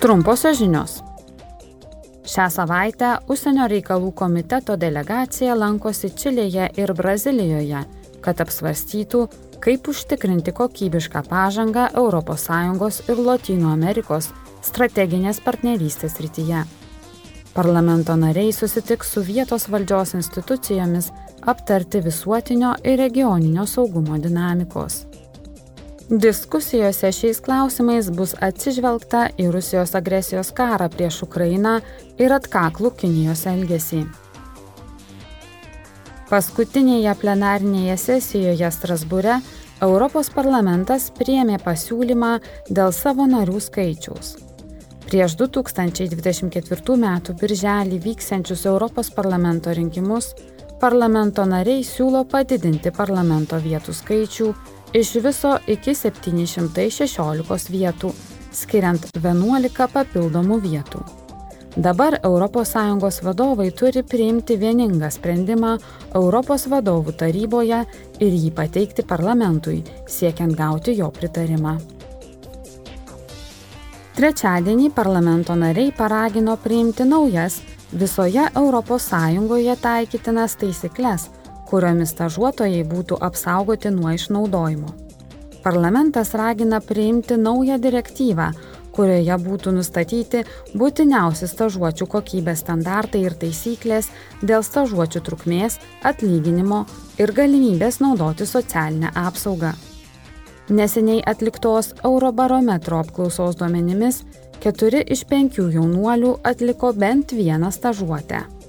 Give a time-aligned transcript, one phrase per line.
[0.00, 0.92] Trumposios žinios.
[2.24, 7.82] Šią savaitę Užsienio reikalų komiteto delegacija lankosi Čilėje ir Brazilijoje,
[8.24, 9.20] kad apsvarstytų,
[9.60, 14.30] kaip užtikrinti kokybišką pažangą ES ir Latino Amerikos
[14.64, 16.64] strateginės partnerystės rytyje.
[17.52, 21.12] Parlamento nariai susitiks su vietos valdžios institucijomis
[21.44, 25.04] aptarti visuotinio ir regioninio saugumo dinamikos.
[26.10, 31.76] Diskusijose šiais klausimais bus atsižvelgta į Rusijos agresijos karą prieš Ukrainą
[32.18, 34.00] ir atkaklų Kinijos elgesį.
[36.26, 39.36] Paskutinėje plenarinėje sesijoje Strasbūre
[39.86, 42.32] Europos parlamentas priėmė pasiūlymą
[42.66, 44.32] dėl savo narių skaičiaus.
[45.06, 47.06] Prieš 2024 m.
[47.38, 50.34] birželį vyksiančius Europos parlamento rinkimus
[50.80, 54.52] parlamento nariai siūlo padidinti parlamento vietų skaičių
[54.92, 58.10] iš viso iki 716 vietų,
[58.52, 61.02] skiriant 11 papildomų vietų.
[61.76, 65.76] Dabar ES vadovai turi priimti vieningą sprendimą
[66.14, 67.84] Europos vadovų taryboje
[68.18, 71.78] ir jį pateikti parlamentui, siekiant gauti jo pritarimą.
[74.16, 77.60] Trečiadienį parlamento nariai paragino priimti naujas
[77.92, 81.30] visoje ES taikytinas taisyklės,
[81.70, 84.92] kuriomis stažuotojai būtų apsaugoti nuo išnaudojimo.
[85.62, 88.48] Parlamentas ragina priimti naują direktyvą,
[88.96, 90.42] kurioje būtų nustatyti
[90.76, 94.10] būtiniausi stažuočių kokybės standartai ir taisyklės
[94.42, 96.84] dėl stažuočių trukmės, atlyginimo
[97.20, 99.74] ir galimybės naudoti socialinę apsaugą.
[100.70, 104.22] Neseniai atliktos Eurobarometro apklausos duomenimis
[104.62, 108.59] 4 iš 5 jaunuolių atliko bent vieną stažuotę.